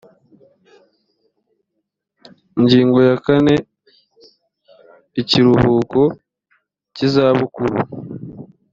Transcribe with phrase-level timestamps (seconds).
[2.59, 3.55] ingingo ya kane
[5.21, 6.01] ikiruhuko
[6.93, 7.77] cy’izabukuru